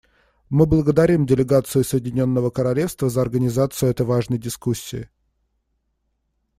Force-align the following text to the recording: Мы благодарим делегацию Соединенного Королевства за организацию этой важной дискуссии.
Мы 0.49 0.65
благодарим 0.65 1.27
делегацию 1.27 1.83
Соединенного 1.83 2.49
Королевства 2.49 3.07
за 3.07 3.21
организацию 3.21 3.91
этой 3.91 4.03
важной 4.03 4.39
дискуссии. 4.39 5.09